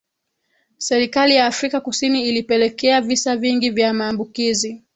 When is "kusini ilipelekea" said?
1.81-3.01